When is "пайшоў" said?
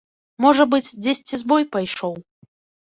1.77-2.21